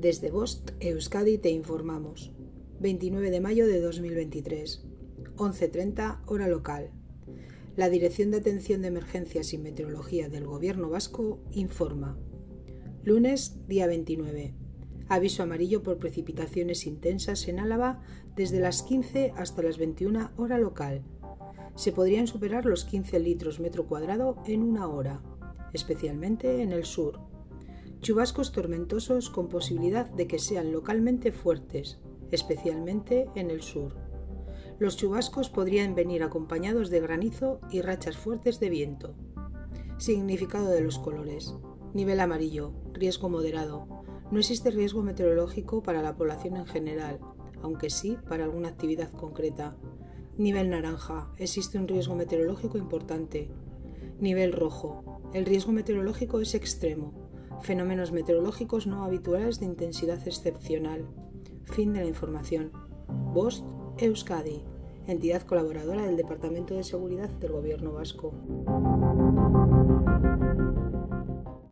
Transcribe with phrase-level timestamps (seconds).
[0.00, 2.32] Desde Bost, Euskadi, te informamos.
[2.80, 4.82] 29 de mayo de 2023,
[5.36, 6.90] 11.30 hora local.
[7.76, 12.18] La Dirección de Atención de Emergencias y Meteorología del Gobierno Vasco informa.
[13.04, 14.54] Lunes, día 29.
[15.10, 18.00] Aviso amarillo por precipitaciones intensas en Álava
[18.36, 21.02] desde las 15 hasta las 21 hora local.
[21.74, 25.20] Se podrían superar los 15 litros metro cuadrado en una hora,
[25.74, 27.29] especialmente en el sur
[28.00, 31.98] Chubascos tormentosos con posibilidad de que sean localmente fuertes,
[32.30, 33.94] especialmente en el sur.
[34.78, 39.14] Los chubascos podrían venir acompañados de granizo y rachas fuertes de viento.
[39.98, 41.54] Significado de los colores.
[41.92, 43.86] Nivel amarillo, riesgo moderado.
[44.30, 47.20] No existe riesgo meteorológico para la población en general,
[47.60, 49.76] aunque sí para alguna actividad concreta.
[50.38, 53.50] Nivel naranja, existe un riesgo meteorológico importante.
[54.20, 57.29] Nivel rojo, el riesgo meteorológico es extremo,
[57.62, 61.06] Fenómenos meteorológicos no habituales de intensidad excepcional.
[61.64, 62.72] Fin de la información.
[63.34, 63.64] Bost
[63.98, 64.64] Euskadi,
[65.06, 68.32] entidad colaboradora del Departamento de Seguridad del Gobierno Vasco.